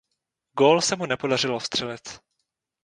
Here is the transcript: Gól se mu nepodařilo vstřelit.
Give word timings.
Gól 0.57 0.81
se 0.81 0.95
mu 0.95 1.05
nepodařilo 1.05 1.59
vstřelit. 1.59 2.19